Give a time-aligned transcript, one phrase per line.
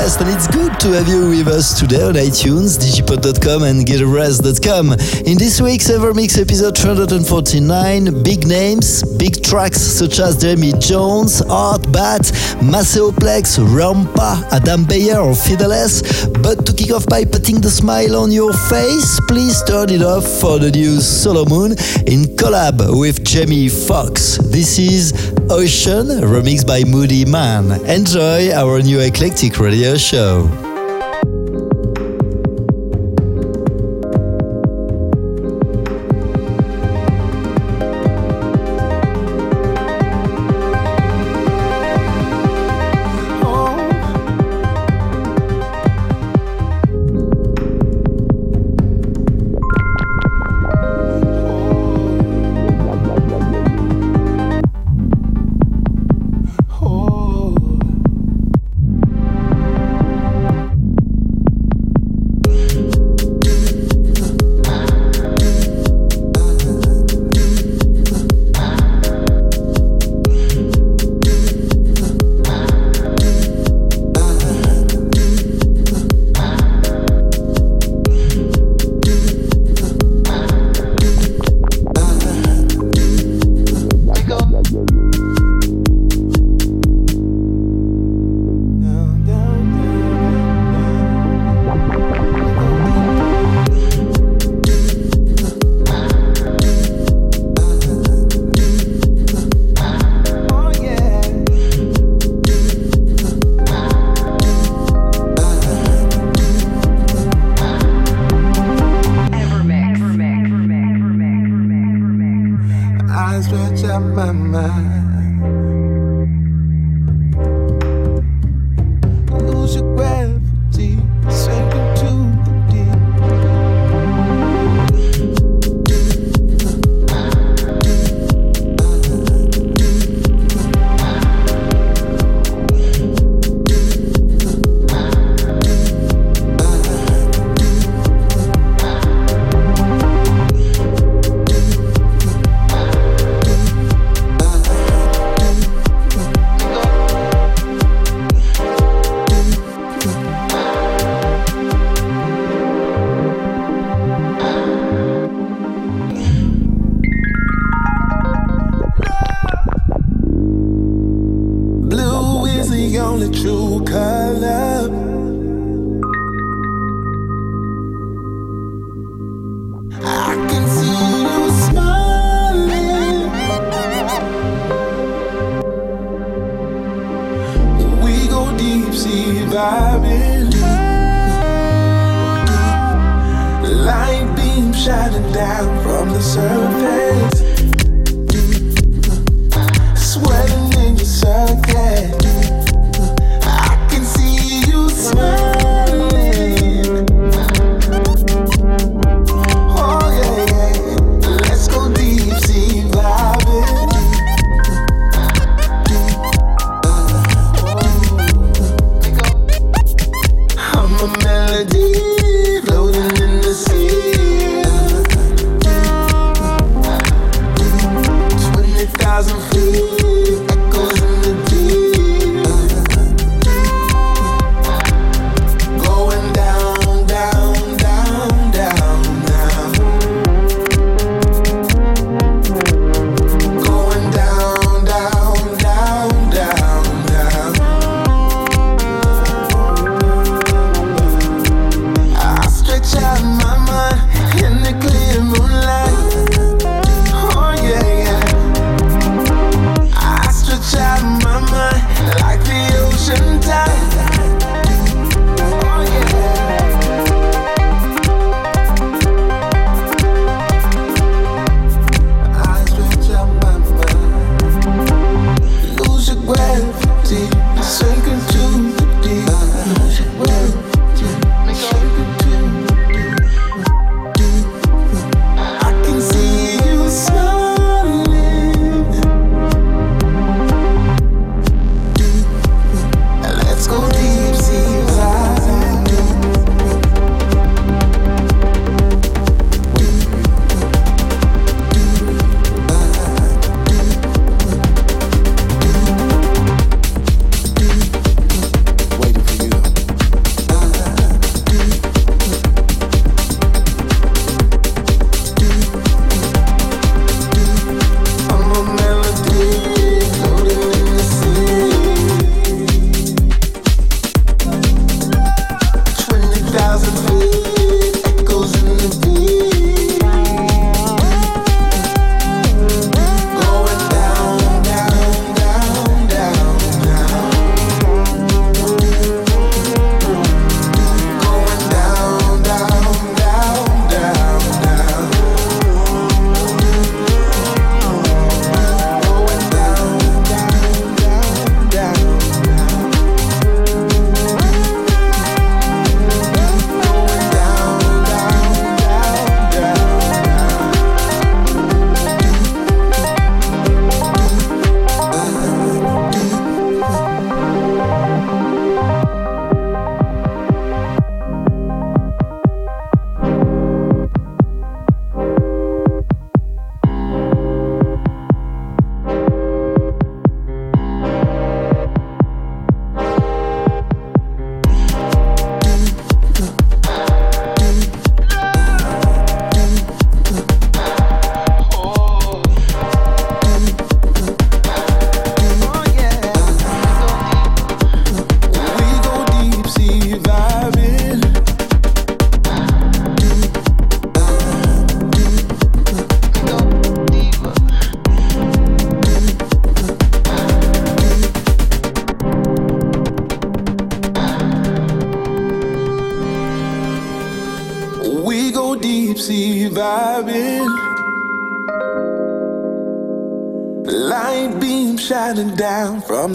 [0.00, 4.92] Rest, and it's good to have you with us today on iTunes, digipod.com, and gileverest.com.
[5.26, 11.82] In this week's Evermix episode 349, big names, big tracks such as Jeremy Jones, Art
[11.92, 16.00] Bat, Maceo Plex, Rampa, Adam Beyer, or Fideles.
[16.42, 20.24] But to kick off by putting the smile on your face, please turn it off
[20.40, 21.72] for the new Solomun
[22.08, 24.38] in collab with Jamie Foxx.
[24.38, 25.12] This is
[25.50, 27.84] Ocean, remixed by Moodymann.
[27.86, 30.69] Enjoy our new eclectic radio show.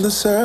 [0.06, 0.45] The surface.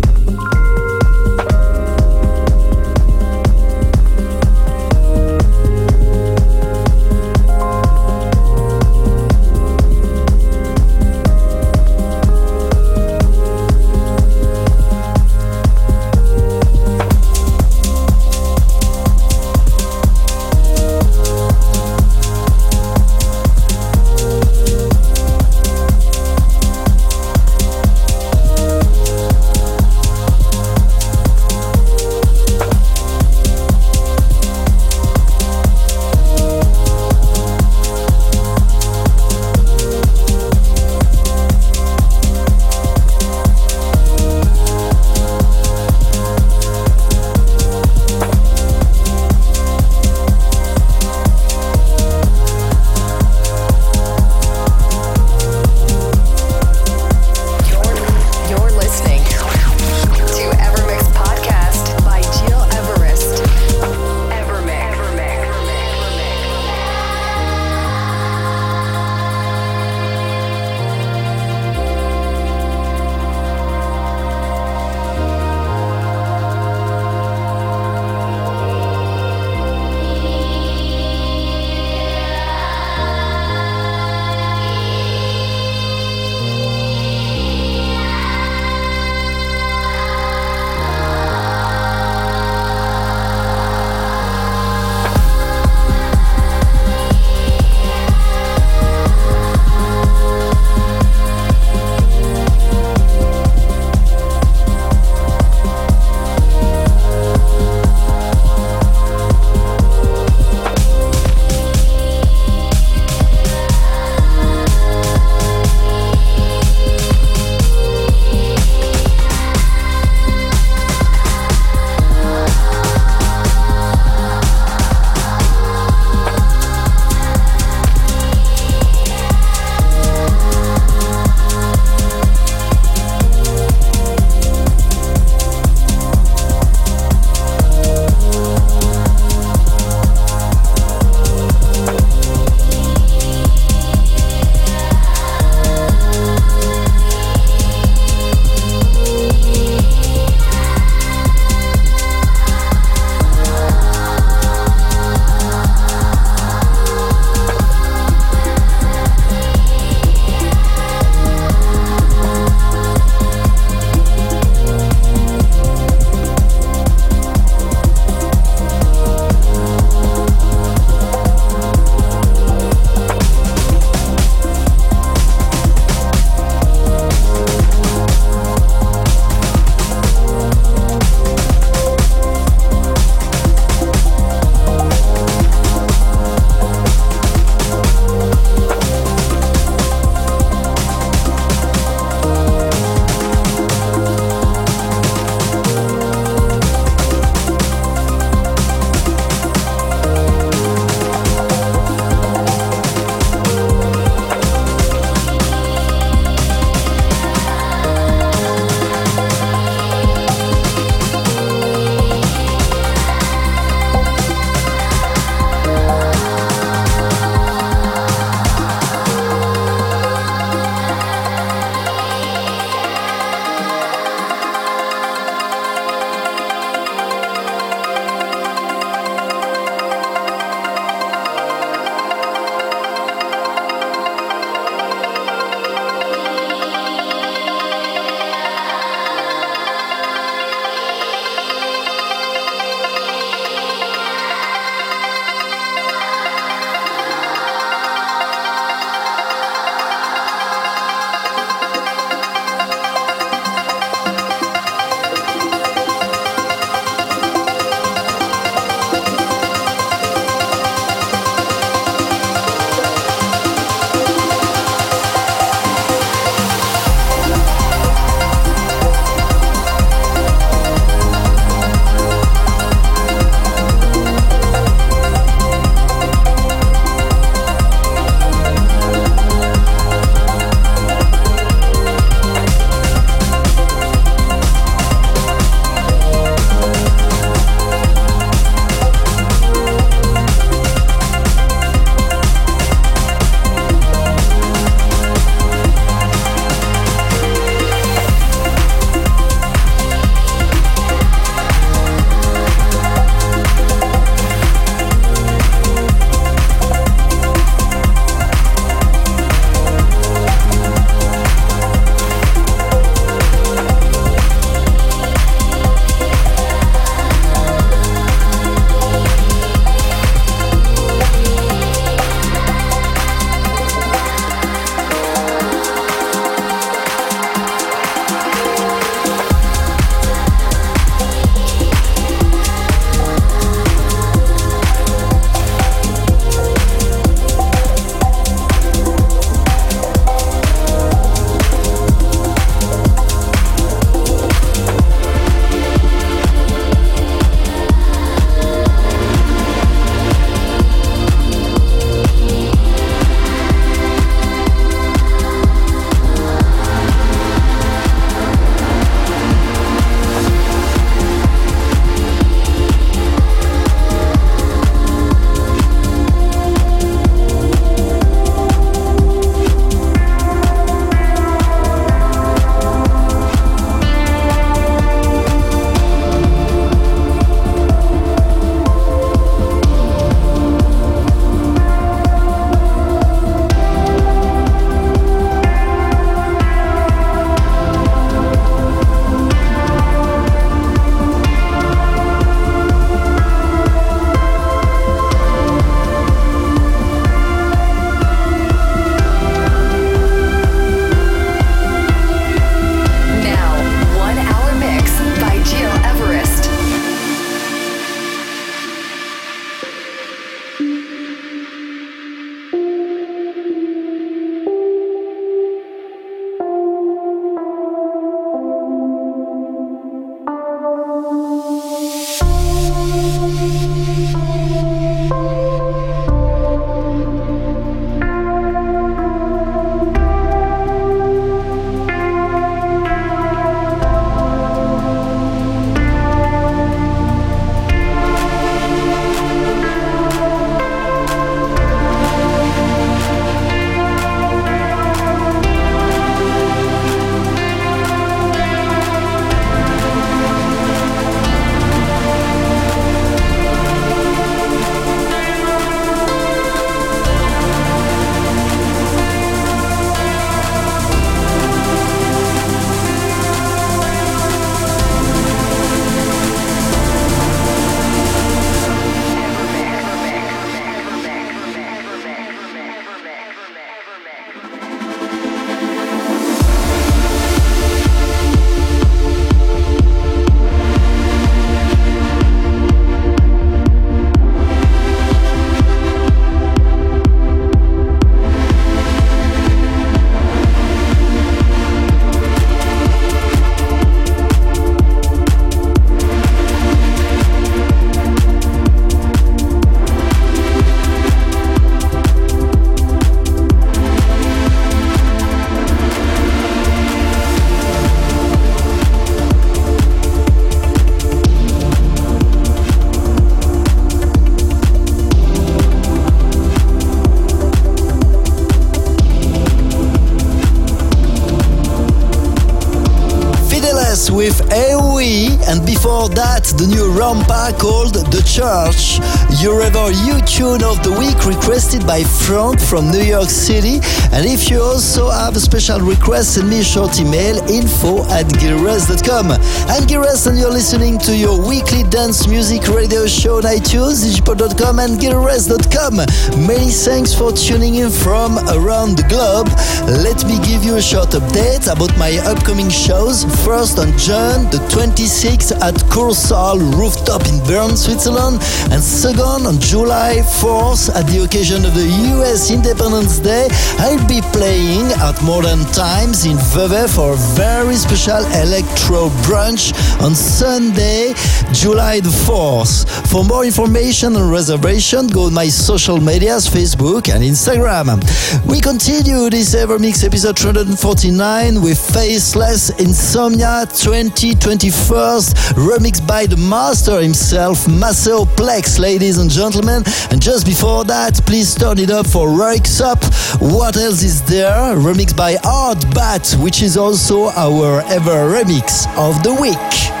[526.61, 528.99] The new Rampa called The Church.
[529.41, 533.81] Your ever you tune of the week requested by Frank from New York City.
[534.13, 538.27] And if you also have a special request, send me a short email info at
[538.37, 539.31] gileverest.com.
[539.65, 544.77] I'm Gilres, and you're listening to your weekly dance music radio show on iTunes, digipod.com,
[544.77, 546.05] and gileverest.com.
[546.45, 549.49] Many thanks for tuning in from around the globe.
[549.89, 553.25] Let me give you a short update about my upcoming shows.
[553.41, 558.37] First on June the 26th at Kursaal Rooftop in Bern, Switzerland,
[558.69, 561.87] and second on July 4th at the occasion of the
[562.19, 563.47] US Independence Day.
[563.79, 570.15] I'll be playing at Modern Times in Vevey for a very special electro brunch on
[570.15, 571.13] Sunday,
[571.53, 572.89] July the 4th.
[573.07, 578.03] For more information and reservation, go to my social medias, Facebook and Instagram.
[578.45, 585.21] We continue this Evermix episode 349 with Faithless Insomnia 2021
[585.55, 589.83] remixed by the master himself, Maceo Plex, ladies and gentlemen.
[590.09, 593.01] And just before that, please turn it up for Röyksopp.
[593.39, 594.75] What else is there?
[594.75, 600.00] Remixed by Art Bat, which is also our ever remix of the week.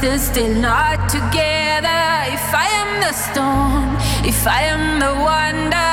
[0.00, 2.02] Distance, still not together.
[2.30, 5.90] If I am the storm, if I am the wonder,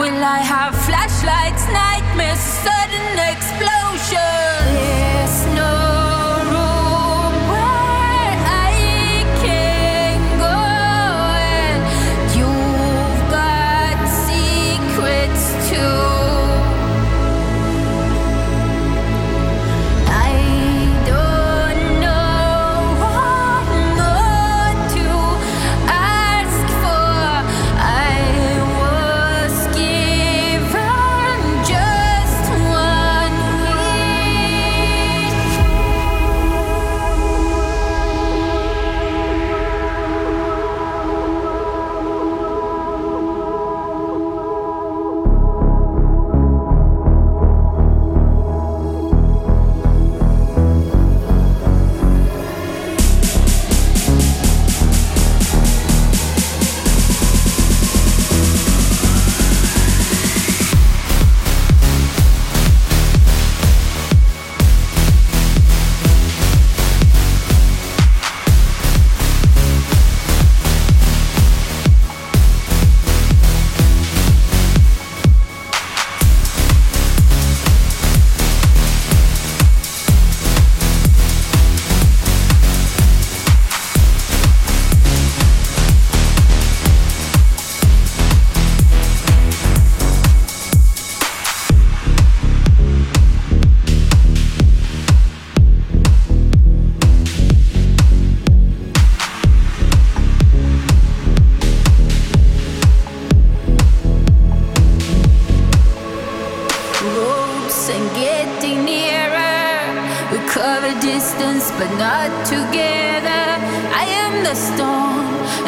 [0.00, 4.49] will I have flashlights, nightmares, sudden explosion?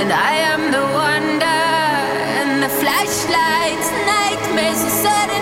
[0.00, 1.61] And I am the wonder,
[2.40, 5.41] and the flashlights, nightmares, a sudden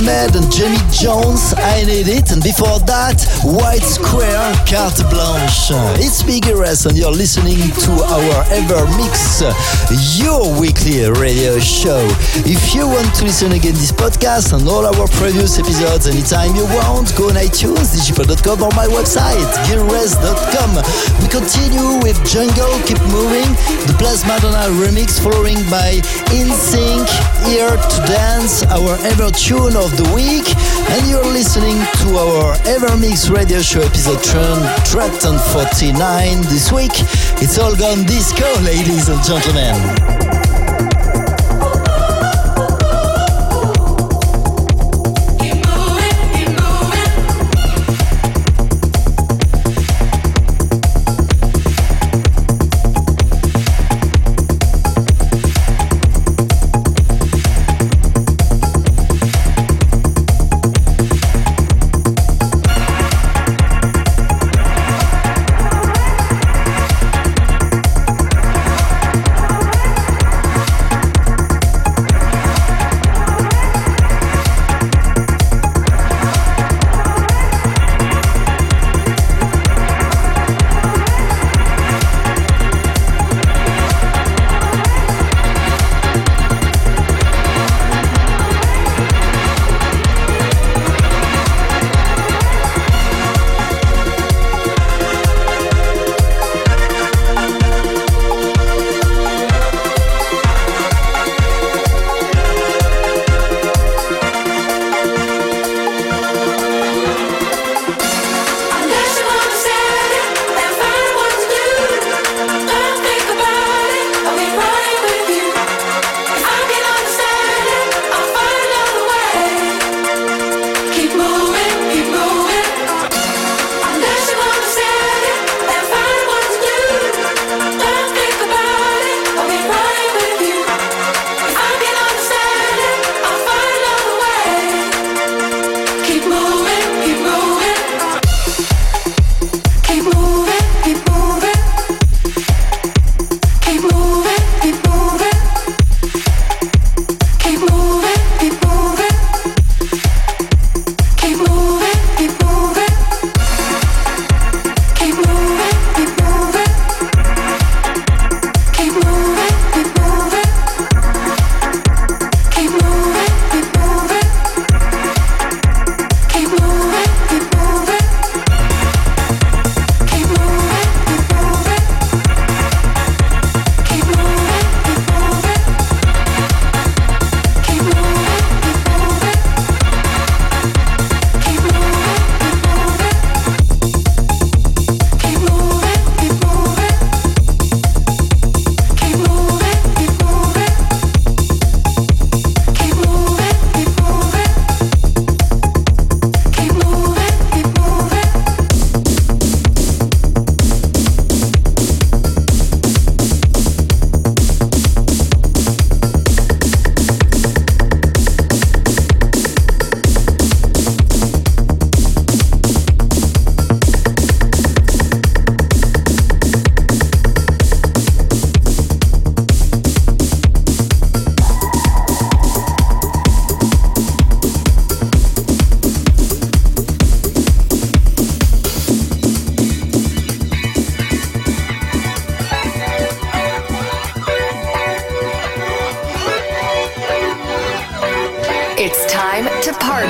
[0.00, 2.32] Ahmed and Jamie Jones, I Need It.
[2.32, 5.76] And before that, White Square, Carte Blanche.
[6.00, 9.44] It's Rest and you're listening to our EverMix,
[10.16, 12.00] your weekly radio show.
[12.48, 16.64] If you want to listen again this podcast and all our previous episodes anytime you
[16.80, 20.80] want, go on iTunes, digipod.com or my website, gileverest.com.
[21.20, 23.48] We continue with Jungle, Keep Moving,
[23.84, 26.00] the Plasma Donna remix following by
[26.32, 27.04] In Sync,
[27.44, 30.46] Here to Dance, our ever tune of the week.
[30.90, 36.92] And you're listening to our EverMix radio show episode 349 this week.
[37.42, 40.19] It's all gone disco, ladies and gentlemen.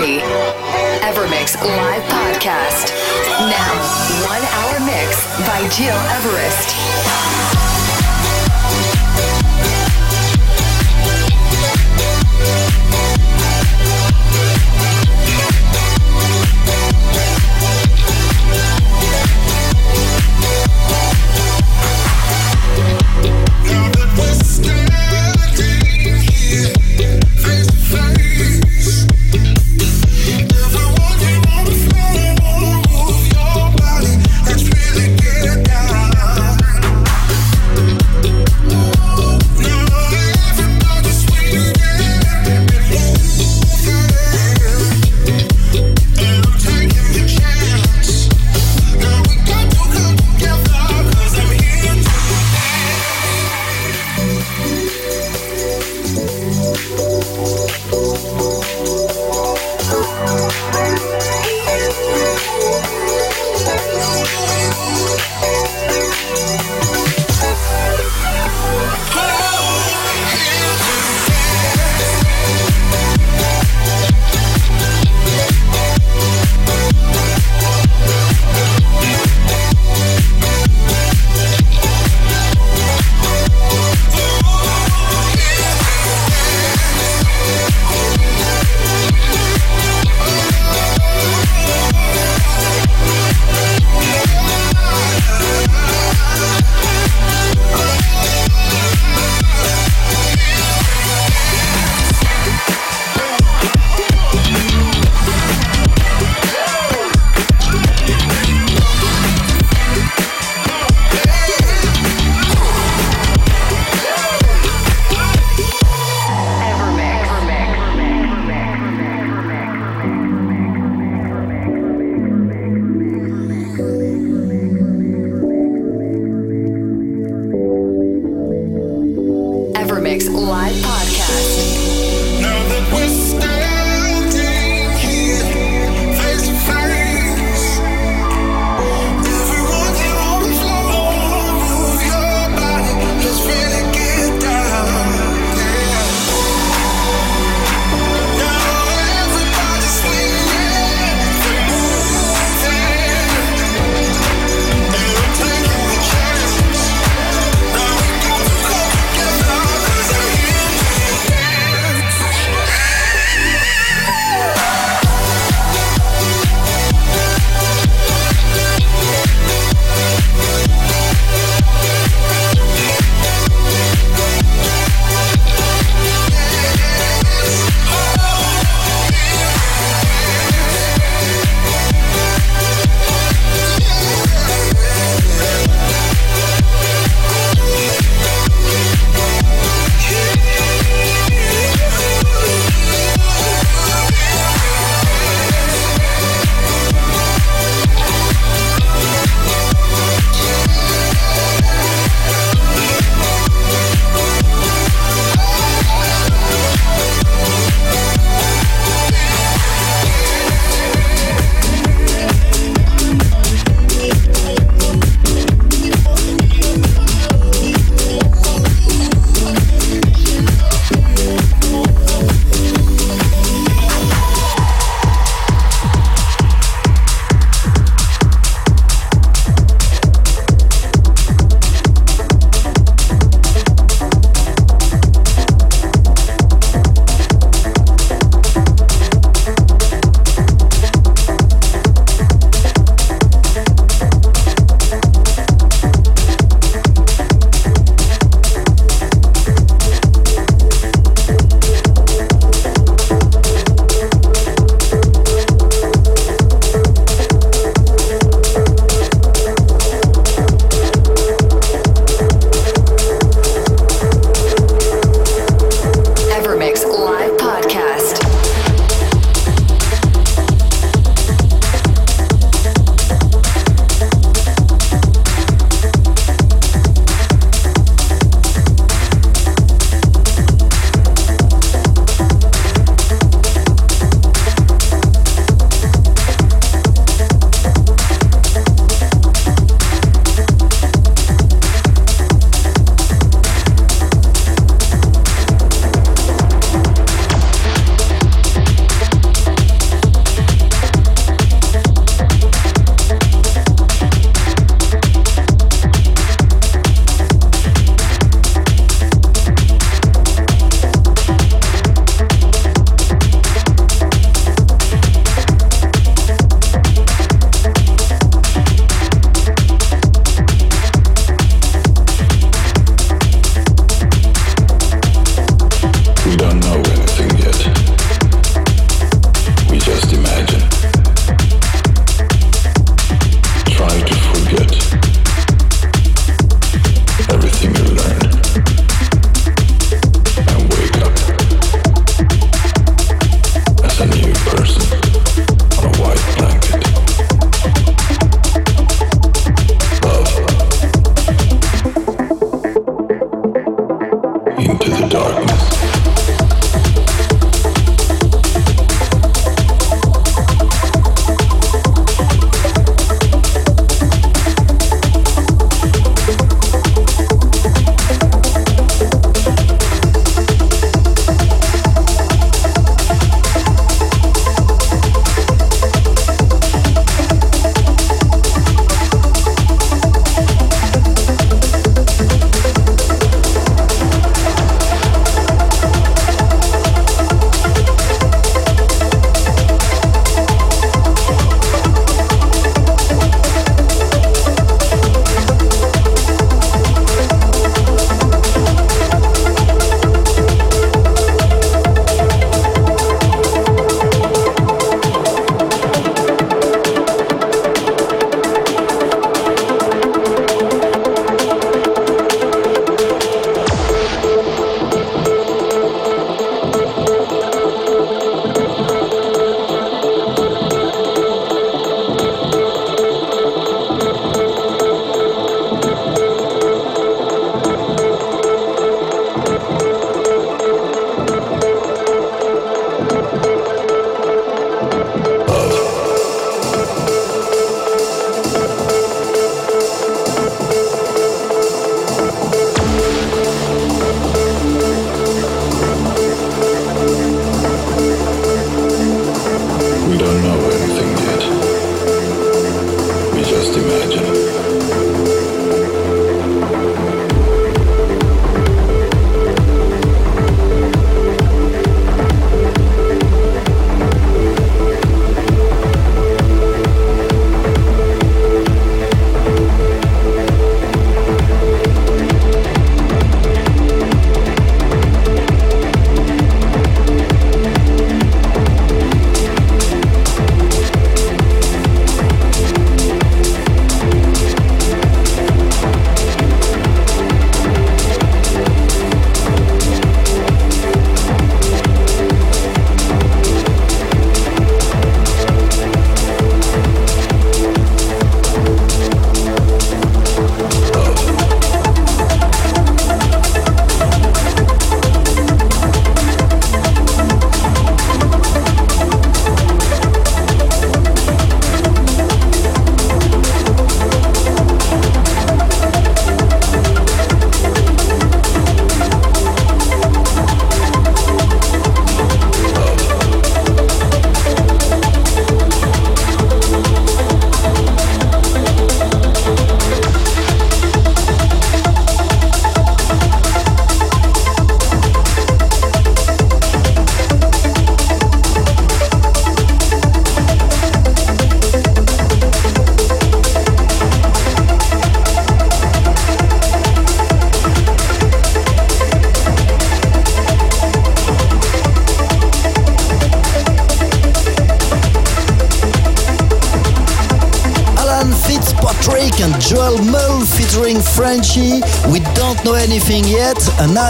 [0.01, 2.89] Evermix Live Podcast.
[3.51, 3.73] Now,
[4.25, 7.80] one hour mix by Gil Everest.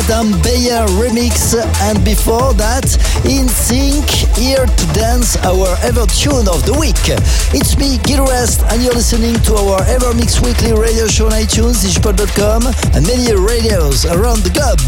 [0.05, 1.53] Adam Beyer remix,
[1.85, 2.89] and before that,
[3.29, 6.97] In Sync, Here to Dance, our Ever Tune of the Week.
[7.53, 11.85] It's me, Gil Everest, and you're listening to our EverMix Weekly radio show on iTunes,
[11.85, 12.65] digipod.com,
[12.95, 14.83] and many radios around the globe.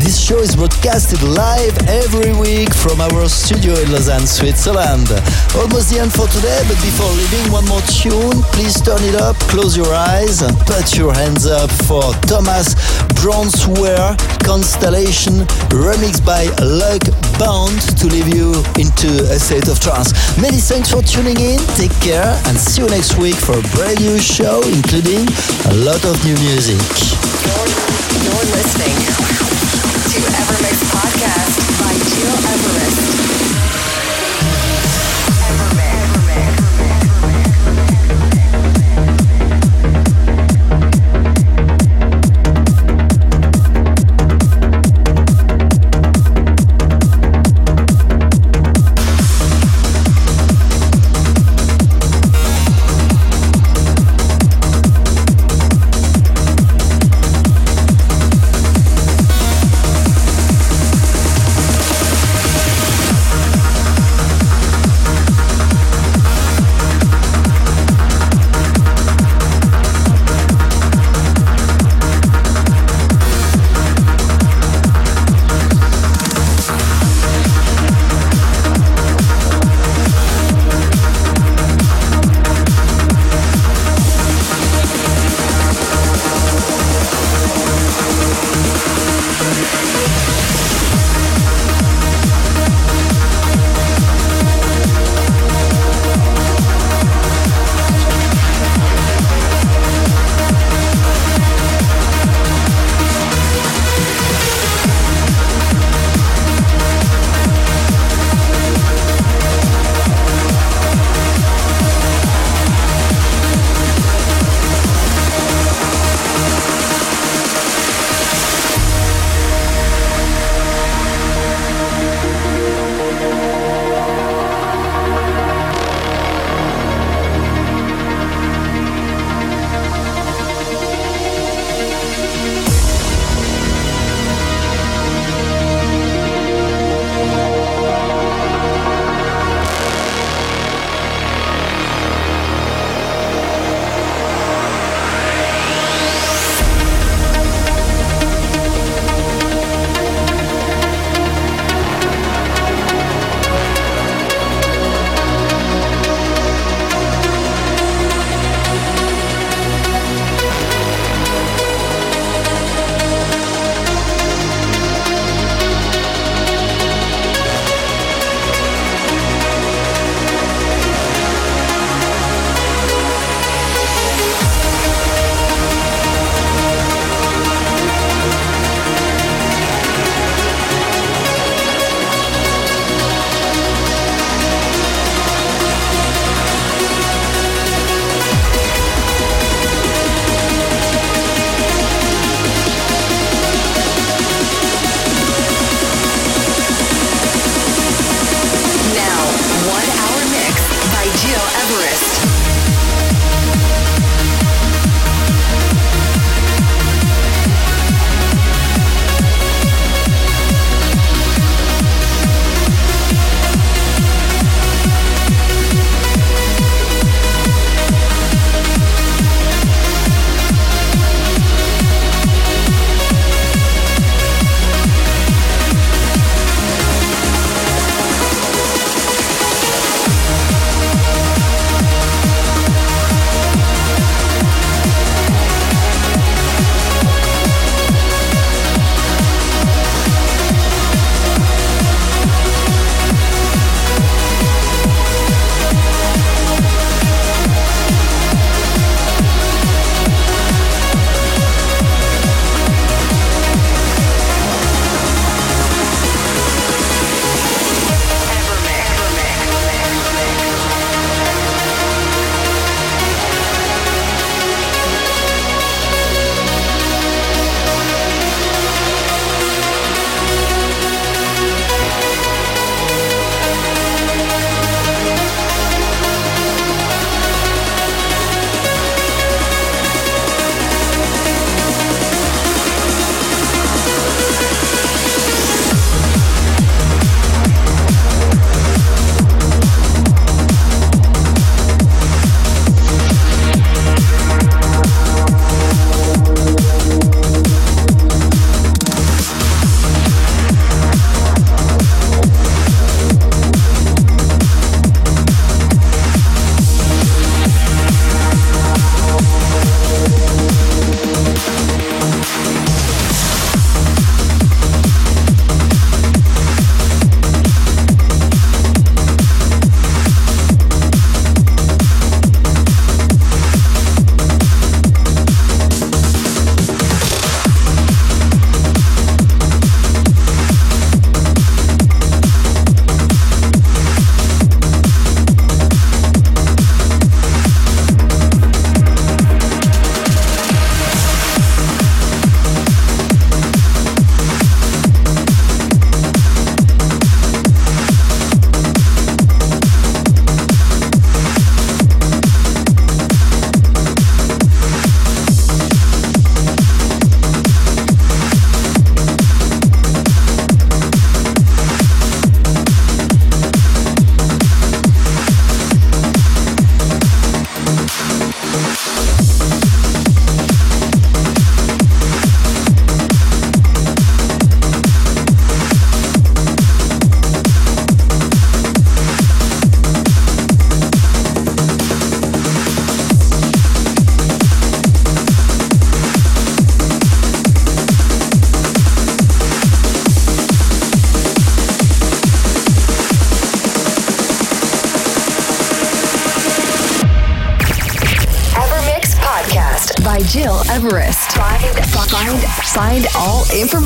[0.00, 5.10] This show is broadcasted live every week from our studio in Lausanne, Switzerland.
[5.56, 8.40] Almost the end for today, but before leaving, one more tune.
[8.56, 12.74] Please turn it up, close your eyes, and put your hands up for Thomas
[13.20, 17.06] Bronzwaer Constellation, remixed by Luke
[17.38, 20.12] Bond to leave you into a state of trance.
[20.40, 21.60] Many thanks for tuning in.
[21.76, 25.28] Take care and see you next week for a brand new show, including
[25.70, 27.41] a lot of new music.
[27.44, 32.30] You're, listening to Evermix Podcast by Everest.
[32.46, 33.21] Everest.